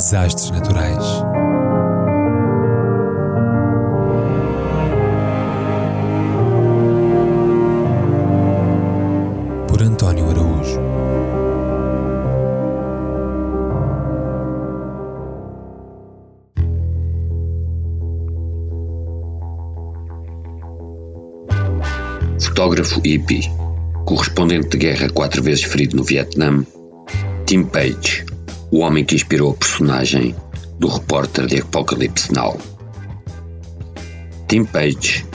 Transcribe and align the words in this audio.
Desastres 0.00 0.50
naturais. 0.50 1.04
Por 9.68 9.82
António 9.82 10.30
Araújo. 10.30 10.80
Fotógrafo 22.40 23.02
hippie, 23.04 23.42
correspondente 24.06 24.70
de 24.70 24.78
guerra 24.78 25.10
quatro 25.10 25.42
vezes 25.42 25.64
ferido 25.64 25.98
no 25.98 26.04
Vietnã, 26.04 26.64
Tim 27.44 27.64
Page, 27.64 28.29
o 28.70 28.80
homem 28.80 29.04
que 29.04 29.16
inspirou 29.16 29.50
a 29.50 29.54
personagem 29.54 30.34
do 30.78 30.86
repórter 30.88 31.46
de 31.46 31.60
Apocalypse 31.60 32.32
Now. 32.32 32.58
Tim 34.48 34.64
Page, 34.64 35.26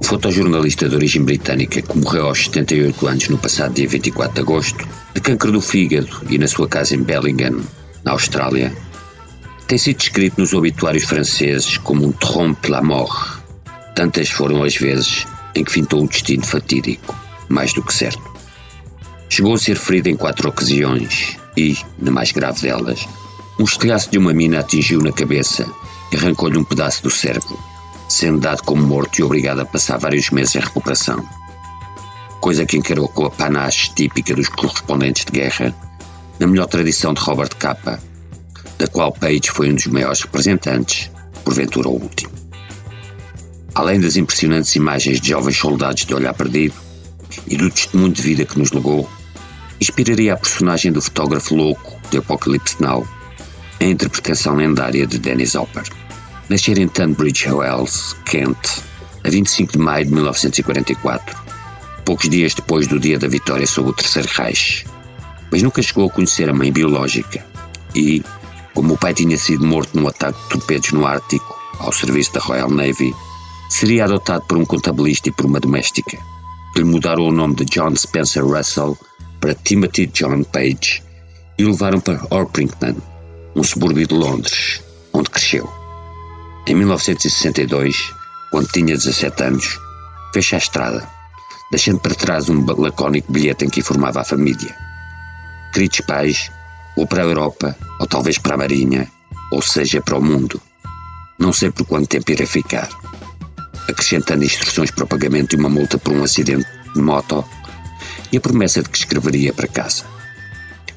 o 0.00 0.04
fotojornalista 0.04 0.88
de 0.88 0.94
origem 0.94 1.22
britânica 1.22 1.82
que 1.82 1.98
morreu 1.98 2.26
aos 2.26 2.44
78 2.44 3.06
anos 3.06 3.28
no 3.28 3.38
passado 3.38 3.74
dia 3.74 3.86
24 3.86 4.34
de 4.34 4.40
agosto, 4.40 4.88
de 5.14 5.20
câncer 5.20 5.52
do 5.52 5.60
fígado 5.60 6.08
e 6.30 6.38
na 6.38 6.48
sua 6.48 6.66
casa 6.66 6.94
em 6.94 7.02
Bellingham, 7.02 7.60
na 8.04 8.12
Austrália, 8.12 8.72
tem 9.66 9.76
sido 9.76 9.98
descrito 9.98 10.40
nos 10.40 10.54
obituários 10.54 11.04
franceses 11.04 11.76
como 11.76 12.06
um 12.06 12.12
trompe 12.12 12.70
la 12.70 12.82
mort. 12.82 13.38
Tantas 13.94 14.30
foram 14.30 14.62
as 14.62 14.76
vezes 14.76 15.26
em 15.54 15.62
que 15.62 15.72
fintou 15.72 16.02
um 16.02 16.06
destino 16.06 16.44
fatídico, 16.44 17.14
mais 17.48 17.74
do 17.74 17.82
que 17.82 17.92
certo. 17.92 18.22
Chegou 19.28 19.54
a 19.54 19.58
ser 19.58 19.76
ferido 19.76 20.08
em 20.08 20.16
quatro 20.16 20.48
ocasiões 20.48 21.36
e, 21.58 21.76
na 21.98 22.12
mais 22.12 22.30
grave 22.30 22.62
delas, 22.62 23.08
um 23.58 23.64
estilhaço 23.64 24.10
de 24.10 24.18
uma 24.18 24.32
mina 24.32 24.60
atingiu 24.60 25.00
na 25.02 25.10
cabeça 25.10 25.66
e 26.12 26.16
arrancou-lhe 26.16 26.56
um 26.56 26.62
pedaço 26.62 27.02
do 27.02 27.10
cérebro, 27.10 27.58
sendo 28.08 28.38
dado 28.38 28.62
como 28.62 28.86
morto 28.86 29.18
e 29.18 29.24
obrigado 29.24 29.60
a 29.60 29.66
passar 29.66 29.98
vários 29.98 30.30
meses 30.30 30.54
em 30.54 30.60
recuperação. 30.60 31.28
Coisa 32.40 32.64
que 32.64 32.76
encarou 32.76 33.08
com 33.08 33.26
a 33.26 33.30
panache 33.30 33.92
típica 33.92 34.36
dos 34.36 34.48
correspondentes 34.48 35.24
de 35.24 35.32
guerra, 35.32 35.74
na 36.38 36.46
melhor 36.46 36.66
tradição 36.66 37.12
de 37.12 37.20
Robert 37.20 37.56
Capa, 37.56 37.98
da 38.78 38.86
qual 38.86 39.10
Page 39.10 39.50
foi 39.50 39.72
um 39.72 39.74
dos 39.74 39.88
maiores 39.88 40.20
representantes, 40.20 41.10
porventura 41.44 41.88
o 41.88 42.00
último. 42.00 42.32
Além 43.74 43.98
das 43.98 44.16
impressionantes 44.16 44.76
imagens 44.76 45.20
de 45.20 45.30
jovens 45.30 45.56
soldados 45.56 46.04
de 46.04 46.14
olhar 46.14 46.34
perdido 46.34 46.74
e 47.48 47.56
do 47.56 47.68
testemunho 47.68 48.12
de 48.12 48.22
vida 48.22 48.44
que 48.44 48.56
nos 48.56 48.70
legou, 48.70 49.08
inspiraria 49.80 50.34
a 50.34 50.36
personagem 50.36 50.92
do 50.92 51.00
fotógrafo 51.00 51.54
louco 51.54 51.98
de 52.10 52.18
Apocalypse 52.18 52.76
Now, 52.80 53.06
a 53.80 53.84
interpretação 53.84 54.56
lendária 54.56 55.06
de 55.06 55.18
Dennis 55.18 55.54
Hopper. 55.54 55.84
Nascer 56.48 56.78
em 56.78 56.88
Tunbridge 56.88 57.50
Wells, 57.50 58.16
Kent, 58.24 58.82
a 59.24 59.28
25 59.28 59.72
de 59.72 59.78
maio 59.78 60.06
de 60.06 60.14
1944, 60.14 61.36
poucos 62.04 62.28
dias 62.28 62.54
depois 62.54 62.86
do 62.86 62.98
dia 62.98 63.18
da 63.18 63.28
vitória 63.28 63.66
sobre 63.66 63.90
o 63.90 63.94
Terceiro 63.94 64.28
Reich, 64.32 64.86
mas 65.50 65.62
nunca 65.62 65.82
chegou 65.82 66.06
a 66.06 66.10
conhecer 66.10 66.48
a 66.48 66.54
mãe 66.54 66.72
biológica 66.72 67.44
e, 67.94 68.22
como 68.74 68.94
o 68.94 68.98
pai 68.98 69.12
tinha 69.12 69.36
sido 69.36 69.66
morto 69.66 69.98
num 69.98 70.08
ataque 70.08 70.40
de 70.42 70.48
torpedos 70.48 70.92
no 70.92 71.06
Ártico, 71.06 71.58
ao 71.78 71.92
serviço 71.92 72.32
da 72.32 72.40
Royal 72.40 72.70
Navy, 72.70 73.14
seria 73.68 74.04
adotado 74.04 74.44
por 74.46 74.56
um 74.56 74.64
contabilista 74.64 75.28
e 75.28 75.32
por 75.32 75.46
uma 75.46 75.60
doméstica, 75.60 76.16
que 76.72 76.78
lhe 76.80 76.84
mudaram 76.84 77.24
o 77.24 77.32
nome 77.32 77.54
de 77.56 77.66
John 77.66 77.94
Spencer 77.94 78.44
Russell 78.44 78.96
para 79.40 79.54
Timothy 79.54 80.06
John 80.06 80.42
Page 80.44 81.02
e 81.58 81.64
o 81.64 81.70
levaram 81.70 82.00
para 82.00 82.20
Orpington, 82.30 82.96
um 83.54 83.62
subúrbio 83.62 84.06
de 84.06 84.14
Londres, 84.14 84.82
onde 85.12 85.30
cresceu. 85.30 85.68
Em 86.66 86.74
1962, 86.74 88.12
quando 88.50 88.68
tinha 88.68 88.96
17 88.96 89.42
anos, 89.42 89.78
fecha 90.32 90.56
a 90.56 90.58
estrada, 90.58 91.08
deixando 91.70 91.98
para 92.00 92.14
trás 92.14 92.48
um 92.48 92.64
lacónico 92.64 93.32
bilhete 93.32 93.64
em 93.64 93.70
que 93.70 93.80
informava 93.80 94.20
a 94.20 94.24
família. 94.24 94.74
Queridos 95.72 96.00
pais, 96.02 96.50
ou 96.96 97.06
para 97.06 97.22
a 97.22 97.26
Europa, 97.26 97.76
ou 98.00 98.06
talvez 98.06 98.38
para 98.38 98.54
a 98.54 98.58
Marinha, 98.58 99.10
ou 99.50 99.62
seja, 99.62 100.00
para 100.00 100.18
o 100.18 100.22
mundo. 100.22 100.60
Não 101.38 101.52
sei 101.52 101.70
por 101.70 101.86
quanto 101.86 102.08
tempo 102.08 102.30
irá 102.32 102.46
ficar. 102.46 102.88
Acrescentando 103.88 104.44
instruções 104.44 104.90
para 104.90 105.04
o 105.04 105.08
pagamento 105.08 105.50
de 105.50 105.56
uma 105.56 105.68
multa 105.68 105.96
por 105.98 106.12
um 106.12 106.22
acidente 106.22 106.66
de 106.94 107.00
moto 107.00 107.44
e 108.32 108.36
a 108.36 108.40
promessa 108.40 108.82
de 108.82 108.88
que 108.88 108.98
escreveria 108.98 109.52
para 109.52 109.68
casa. 109.68 110.04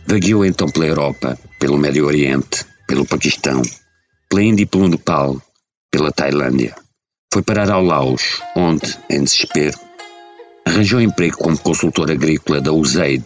Vagueou 0.06 0.46
então 0.46 0.68
pela 0.68 0.88
Europa, 0.88 1.38
pelo 1.60 1.78
Médio 1.78 2.06
Oriente, 2.06 2.66
pelo 2.88 3.06
Paquistão, 3.06 3.62
pela 4.30 4.44
Índia 4.44 4.64
e 4.64 4.66
pelo 4.66 4.88
Nepal, 4.88 5.42
pela 5.90 6.12
Tailândia. 6.12 6.76
Foi 7.34 7.42
parar 7.42 7.70
ao 7.70 7.84
Laos, 7.84 8.42
onde, 8.56 8.98
em 9.10 9.24
desespero, 9.24 9.78
arranjou 10.66 11.00
emprego 11.00 11.38
como 11.38 11.58
consultor 11.58 12.12
agrícola 12.12 12.60
da 12.60 12.74
USAID, 12.74 13.26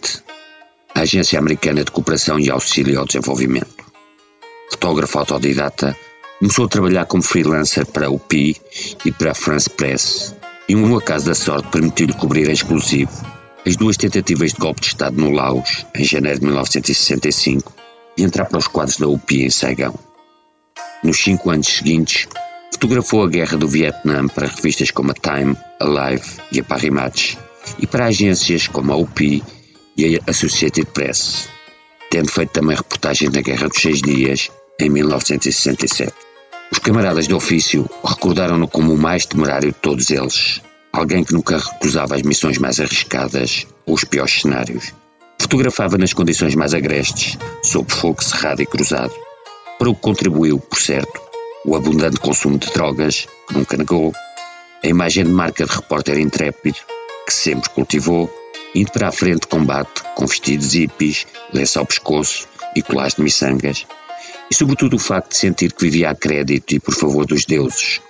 a 0.94 1.00
Agência 1.00 1.38
Americana 1.38 1.84
de 1.84 1.90
Cooperação 1.90 2.38
e 2.38 2.50
Auxílio 2.50 3.00
ao 3.00 3.06
Desenvolvimento. 3.06 3.84
Fotógrafo 4.70 5.18
autodidata, 5.18 5.96
começou 6.38 6.66
a 6.66 6.68
trabalhar 6.68 7.06
como 7.06 7.22
freelancer 7.22 7.86
para 7.86 8.10
o 8.10 8.18
PI 8.18 8.56
e 9.04 9.12
para 9.12 9.32
a 9.32 9.34
France 9.34 9.68
Press, 9.68 10.34
e 10.68 10.76
um 10.76 10.96
acaso 10.96 11.26
da 11.26 11.34
sorte 11.34 11.68
permitiu-lhe 11.68 12.12
cobrir 12.12 12.48
em 12.48 12.52
exclusivo 12.52 13.35
as 13.66 13.74
duas 13.74 13.96
tentativas 13.96 14.52
de 14.52 14.60
golpe 14.60 14.80
de 14.80 14.86
Estado 14.86 15.20
no 15.20 15.30
Laos, 15.30 15.84
em 15.92 16.04
janeiro 16.04 16.38
de 16.38 16.46
1965, 16.46 17.72
e 18.16 18.22
entrar 18.22 18.44
para 18.44 18.58
os 18.58 18.68
quadros 18.68 18.96
da 18.96 19.08
UPI 19.08 19.46
em 19.46 19.50
Saigão. 19.50 19.98
Nos 21.02 21.18
cinco 21.18 21.50
anos 21.50 21.66
seguintes, 21.66 22.28
fotografou 22.70 23.24
a 23.24 23.28
guerra 23.28 23.56
do 23.56 23.66
Vietnã 23.66 24.28
para 24.28 24.46
revistas 24.46 24.92
como 24.92 25.10
a 25.10 25.14
Time, 25.14 25.56
Alive 25.80 26.24
e 26.52 26.60
a 26.60 26.64
Paris 26.64 26.90
Match, 26.90 27.34
e 27.80 27.86
para 27.88 28.06
agências 28.06 28.68
como 28.68 28.92
a 28.92 28.96
UPI 28.96 29.42
e 29.96 30.16
a 30.16 30.30
Associated 30.30 30.86
Press, 30.92 31.48
tendo 32.08 32.30
feito 32.30 32.52
também 32.52 32.76
reportagens 32.76 33.32
na 33.32 33.40
Guerra 33.40 33.68
dos 33.68 33.82
Seis 33.82 34.00
Dias, 34.00 34.48
em 34.80 34.88
1967. 34.90 36.12
Os 36.70 36.78
camaradas 36.78 37.26
de 37.26 37.34
ofício 37.34 37.88
recordaram-no 38.04 38.68
como 38.68 38.94
o 38.94 38.98
mais 38.98 39.26
temerário 39.26 39.72
de 39.72 39.78
todos 39.78 40.10
eles, 40.10 40.60
alguém 40.98 41.22
que 41.22 41.34
nunca 41.34 41.58
recusava 41.58 42.16
as 42.16 42.22
missões 42.22 42.56
mais 42.56 42.80
arriscadas 42.80 43.66
ou 43.84 43.94
os 43.94 44.04
piores 44.04 44.40
cenários. 44.40 44.94
Fotografava 45.38 45.98
nas 45.98 46.14
condições 46.14 46.54
mais 46.54 46.72
agrestes, 46.72 47.36
sob 47.62 47.92
fogo 47.92 48.24
cerrado 48.24 48.62
e 48.62 48.66
cruzado, 48.66 49.12
para 49.78 49.90
o 49.90 49.94
que 49.94 50.00
contribuiu, 50.00 50.58
por 50.58 50.80
certo, 50.80 51.20
o 51.66 51.76
abundante 51.76 52.18
consumo 52.18 52.58
de 52.58 52.70
drogas, 52.72 53.28
que 53.46 53.54
nunca 53.54 53.76
negou, 53.76 54.12
a 54.82 54.86
imagem 54.86 55.24
de 55.24 55.30
marca 55.30 55.66
de 55.66 55.72
repórter 55.74 56.18
intrépido, 56.18 56.78
que 57.26 57.32
sempre 57.32 57.68
cultivou, 57.70 58.32
indo 58.74 58.90
para 58.90 59.08
a 59.08 59.12
frente 59.12 59.40
de 59.40 59.48
combate 59.48 60.02
com 60.14 60.26
vestidos 60.26 60.72
hippies, 60.72 61.26
lenço 61.52 61.78
ao 61.78 61.86
pescoço 61.86 62.48
e 62.74 62.82
colares 62.82 63.14
de 63.14 63.22
miçangas, 63.22 63.86
e 64.50 64.54
sobretudo 64.54 64.96
o 64.96 64.98
facto 64.98 65.30
de 65.30 65.36
sentir 65.36 65.72
que 65.72 65.84
vivia 65.84 66.10
a 66.10 66.14
crédito 66.14 66.74
e 66.74 66.80
por 66.80 66.94
favor 66.94 67.26
dos 67.26 67.44
deuses, 67.44 68.00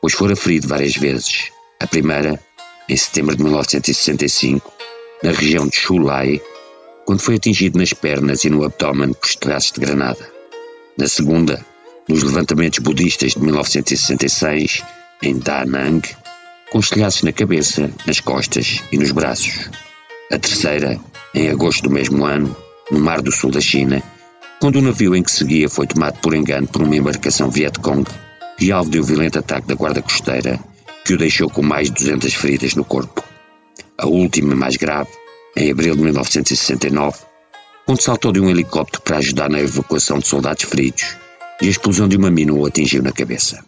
pois 0.00 0.12
fora 0.12 0.36
ferido 0.36 0.68
várias 0.68 0.94
vezes, 0.94 1.50
a 1.80 1.86
primeira, 1.86 2.38
em 2.88 2.96
setembro 2.96 3.36
de 3.36 3.42
1965, 3.44 4.72
na 5.22 5.30
região 5.30 5.68
de 5.68 5.76
Chulai, 5.76 6.40
quando 7.06 7.20
foi 7.20 7.36
atingido 7.36 7.78
nas 7.78 7.92
pernas 7.92 8.44
e 8.44 8.50
no 8.50 8.64
abdômen 8.64 9.12
por 9.12 9.28
estraços 9.28 9.72
de 9.72 9.80
granada. 9.80 10.28
Na 10.96 11.06
segunda, 11.06 11.64
nos 12.08 12.22
levantamentos 12.22 12.80
budistas 12.80 13.32
de 13.32 13.40
1966, 13.40 14.82
em 15.22 15.38
Da 15.38 15.64
Nang, 15.64 16.02
com 16.70 16.80
estilhaços 16.80 17.22
na 17.22 17.32
cabeça, 17.32 17.90
nas 18.06 18.20
costas 18.20 18.82
e 18.90 18.98
nos 18.98 19.12
braços. 19.12 19.70
A 20.32 20.38
terceira, 20.38 20.98
em 21.34 21.48
agosto 21.48 21.84
do 21.84 21.90
mesmo 21.90 22.24
ano, 22.24 22.54
no 22.90 22.98
Mar 22.98 23.22
do 23.22 23.30
Sul 23.30 23.50
da 23.50 23.60
China, 23.60 24.02
quando 24.60 24.76
o 24.76 24.82
navio 24.82 25.14
em 25.14 25.22
que 25.22 25.30
seguia 25.30 25.68
foi 25.68 25.86
tomado 25.86 26.18
por 26.18 26.34
engano 26.34 26.66
por 26.66 26.82
uma 26.82 26.96
embarcação 26.96 27.50
Vietcong 27.50 28.04
e 28.60 28.72
alvo 28.72 28.90
de 28.90 29.00
um 29.00 29.04
violento 29.04 29.38
ataque 29.38 29.68
da 29.68 29.74
guarda 29.74 30.02
costeira 30.02 30.58
que 31.08 31.14
o 31.14 31.16
deixou 31.16 31.48
com 31.48 31.62
mais 31.62 31.88
de 31.88 32.04
200 32.04 32.34
feridas 32.34 32.74
no 32.74 32.84
corpo. 32.84 33.24
A 33.96 34.06
última, 34.06 34.54
mais 34.54 34.76
grave, 34.76 35.08
em 35.56 35.70
abril 35.70 35.96
de 35.96 36.02
1969, 36.02 37.16
quando 37.86 38.02
saltou 38.02 38.30
de 38.30 38.38
um 38.38 38.50
helicóptero 38.50 39.02
para 39.02 39.16
ajudar 39.16 39.48
na 39.48 39.58
evacuação 39.58 40.18
de 40.18 40.28
soldados 40.28 40.64
feridos 40.64 41.16
e 41.62 41.66
a 41.66 41.70
explosão 41.70 42.08
de 42.08 42.18
uma 42.18 42.30
mina 42.30 42.52
o 42.52 42.66
atingiu 42.66 43.02
na 43.02 43.10
cabeça. 43.10 43.64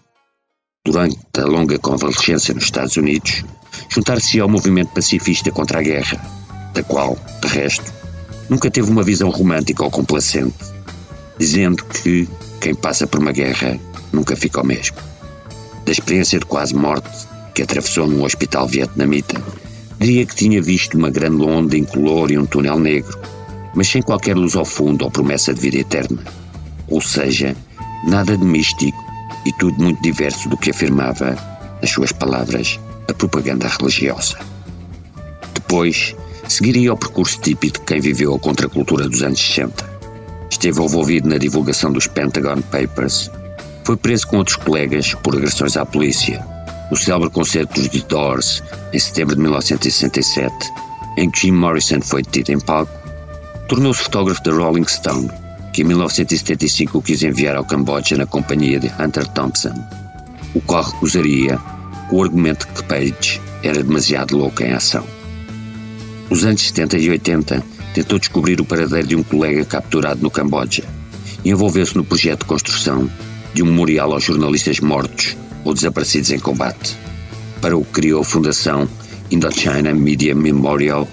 Durante 0.85 1.17
a 1.39 1.47
longa 1.47 1.79
convalescência 1.79 2.53
nos 2.53 2.65
Estados 2.65 2.99
Unidos, 2.99 3.43
juntar-se 3.89 4.39
ao 4.39 4.47
movimento 4.47 4.93
pacifista 4.93 5.51
contra 5.51 5.79
a 5.79 5.83
guerra, 5.83 6.21
da 6.75 6.83
qual, 6.83 7.17
de 7.41 7.49
resto, 7.49 7.91
nunca 8.51 8.71
teve 8.71 8.91
uma 8.91 9.03
visão 9.03 9.31
romântica 9.31 9.83
ou 9.83 9.91
complacente, 9.91 10.59
dizendo 11.39 11.87
que 11.87 12.29
quem 12.61 12.75
passa 12.75 13.07
por 13.07 13.19
uma 13.19 13.33
guerra 13.33 13.81
nunca 14.13 14.37
fica 14.37 14.61
o 14.61 14.67
mesmo. 14.67 14.99
Da 15.87 15.93
experiência 15.93 16.39
de 16.39 16.45
quase 16.45 16.75
morte 16.75 17.30
que 17.51 17.63
atravessou 17.63 18.07
num 18.07 18.25
hospital 18.25 18.67
vietnamita, 18.67 19.41
diria 19.99 20.25
que 20.25 20.35
tinha 20.35 20.63
visto 20.63 20.97
uma 20.97 21.11
grande 21.11 21.43
onda 21.43 21.77
incolor 21.77 22.31
e 22.31 22.39
um 22.39 22.47
túnel 22.47 22.79
negro, 22.79 23.19
mas 23.75 23.89
sem 23.89 24.03
qualquer 24.03 24.37
luz 24.37 24.57
ao 24.57 24.65
fundo 24.65 25.05
ou 25.05 25.11
promessa 25.11 25.53
de 25.53 25.61
vida 25.61 25.79
eterna. 25.79 26.23
Ou 26.89 27.01
seja, 27.01 27.57
nada 28.05 28.37
de 28.37 28.45
místico 28.45 28.99
e 29.45 29.53
tudo 29.53 29.83
muito 29.83 30.03
diverso 30.03 30.49
do 30.49 30.57
que 30.57 30.71
afirmava, 30.71 31.37
nas 31.81 31.91
suas 31.91 32.13
palavras, 32.13 32.81
a 33.09 33.15
propaganda 33.15 33.69
religiosa. 33.69 34.39
Depois, 35.55 36.15
seguiria 36.49 36.93
o 36.93 36.97
percurso 36.97 37.41
típico 37.41 37.79
de 37.79 37.85
quem 37.85 38.01
viveu 38.01 38.35
a 38.35 38.39
contracultura 38.39 39.09
dos 39.09 39.23
anos 39.23 39.41
60. 39.41 40.01
Esteve 40.51 40.83
envolvido 40.83 41.29
na 41.29 41.39
divulgação 41.39 41.93
dos 41.93 42.07
Pentagon 42.07 42.61
Papers. 42.61 43.31
Foi 43.85 43.97
preso 43.97 44.27
com 44.27 44.39
outros 44.39 44.57
colegas 44.57 45.15
por 45.15 45.37
agressões 45.37 45.77
à 45.77 45.87
polícia. 45.87 46.45
No 46.91 46.97
célebre 46.97 47.31
concerto 47.31 47.81
dos 47.81 47.89
The 47.89 48.01
Doors, 48.09 48.63
em 48.93 48.99
setembro 48.99 49.37
de 49.37 49.43
1967, 49.43 50.53
em 51.17 51.31
que 51.31 51.43
Jim 51.43 51.53
Morrison 51.53 52.01
foi 52.01 52.23
detido 52.23 52.53
em 52.53 52.59
palco, 52.59 52.93
tornou-se 53.69 54.03
fotógrafo 54.03 54.43
da 54.43 54.53
Rolling 54.53 54.87
Stone, 54.89 55.31
que 55.73 55.83
em 55.83 55.85
1975 55.85 56.99
o 56.99 57.03
quis 57.03 57.23
enviar 57.23 57.55
ao 57.55 57.65
Camboja 57.65 58.17
na 58.17 58.27
companhia 58.27 58.81
de 58.81 58.89
Hunter 58.99 59.29
Thompson, 59.29 59.73
o 60.53 60.61
qual 60.61 60.83
recusaria 60.83 61.59
com 62.09 62.17
o 62.17 62.23
argumento 62.25 62.67
que 62.67 62.83
Page 62.83 63.41
era 63.63 63.85
demasiado 63.85 64.37
louco 64.37 64.61
em 64.65 64.73
ação. 64.73 65.07
Nos 66.29 66.45
anos 66.45 66.61
70 66.63 66.99
e 66.99 67.11
80, 67.11 67.63
tentou 67.95 68.19
descobrir 68.19 68.61
o 68.61 68.65
paradeiro 68.65 69.07
de 69.07 69.17
um 69.17 69.23
colega 69.23 69.65
capturado 69.65 70.23
no 70.23 70.31
Camboja 70.31 70.83
e 71.45 71.51
envolveu-se 71.51 71.97
no 71.97 72.05
projeto 72.05 72.41
de 72.41 72.47
construção 72.47 73.09
de 73.55 73.63
um 73.63 73.67
memorial 73.67 74.13
aos 74.13 74.25
jornalistas 74.25 74.81
mortos 74.81 75.37
ou 75.65 75.75
desaparecidos 75.75 76.31
em 76.31 76.39
combate, 76.39 76.97
para 77.61 77.77
o 77.77 77.85
que 77.85 77.93
criou 77.93 78.23
a 78.23 78.25
Fundação 78.25 78.89
Indochina 79.31 79.95
Media 79.95 80.35
Memorial 80.35 81.09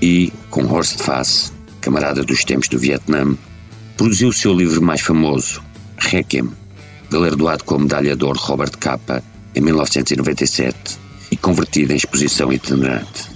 e, 0.00 0.32
com 0.48 0.64
Horst 0.64 1.00
Fass, 1.00 1.52
camarada 1.80 2.22
dos 2.22 2.44
tempos 2.44 2.68
do 2.68 2.78
Vietnã, 2.78 3.36
produziu 3.96 4.28
o 4.28 4.32
seu 4.32 4.54
livro 4.54 4.80
mais 4.80 5.00
famoso, 5.00 5.62
Requiem, 5.98 6.50
galardoado 7.10 7.64
com 7.64 7.74
a 7.74 7.78
medalha 7.80 8.16
de 8.16 8.24
ouro 8.24 8.38
Robert 8.38 8.78
Capa 8.78 9.22
em 9.54 9.60
1997 9.60 10.98
e 11.30 11.36
convertido 11.36 11.92
em 11.92 11.96
exposição 11.96 12.52
itinerante. 12.52 13.28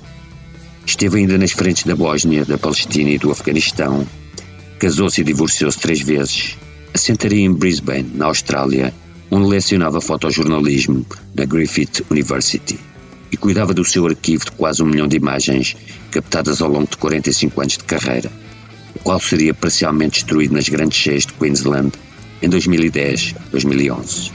Esteve 0.87 1.19
ainda 1.19 1.39
nas 1.39 1.53
frentes 1.53 1.85
da 1.85 1.97
Bósnia, 1.97 2.45
da 2.45 2.59
Palestina 2.59 3.11
e 3.11 3.19
do 3.19 3.31
Afeganistão. 3.31 4.07
Casou-se 4.79 5.21
e 5.21 5.25
divorciou-se 5.25 5.79
três 5.79 6.01
vezes. 6.01 6.57
Assentaria 6.93 7.45
em 7.45 7.53
Brisbane, 7.53 8.11
na 8.15 8.27
Austrália, 8.27 8.93
onde 9.31 9.49
lecionava 9.49 10.01
fotojornalismo 10.01 11.05
na 11.35 11.45
Griffith 11.45 12.05
University 12.11 12.79
e 13.31 13.37
cuidava 13.37 13.75
do 13.75 13.85
seu 13.85 14.07
arquivo 14.07 14.45
de 14.45 14.53
quase 14.53 14.83
um 14.83 14.87
milhão 14.87 15.09
de 15.09 15.17
imagens 15.17 15.77
captadas 16.11 16.63
ao 16.63 16.69
longo 16.69 16.89
de 16.89 16.97
45 16.97 17.61
anos 17.61 17.79
de 17.79 17.85
carreira, 17.85 18.31
o 18.95 18.99
qual 19.01 19.19
seria 19.19 19.53
parcialmente 19.53 20.21
destruído 20.21 20.55
nas 20.55 20.69
grandes 20.69 20.99
cheias 20.99 21.27
de 21.27 21.33
Queensland 21.33 21.93
em 22.41 22.49
2010-2011. 22.49 24.31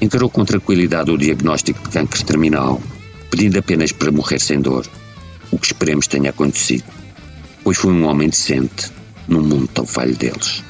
Encarou 0.00 0.30
com 0.30 0.44
tranquilidade 0.44 1.10
o 1.10 1.18
diagnóstico 1.18 1.82
de 1.82 1.90
câncer 1.90 2.24
terminal, 2.24 2.80
pedindo 3.30 3.58
apenas 3.58 3.92
para 3.92 4.12
morrer 4.12 4.40
sem 4.40 4.60
dor 4.60 4.86
o 5.50 5.58
que 5.58 5.66
esperemos 5.66 6.06
tenha 6.06 6.30
acontecido, 6.30 6.84
pois 7.64 7.76
foi 7.76 7.92
um 7.92 8.06
homem 8.06 8.28
decente 8.28 8.90
num 9.26 9.42
mundo 9.42 9.68
tão 9.68 9.86
falho 9.86 10.16
deles. 10.16 10.62